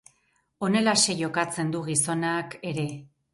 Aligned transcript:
Honelaxe 0.67 1.15
jokatzen 1.19 1.69
du 1.77 1.83
gizonak 1.91 2.57
ere. 2.73 2.89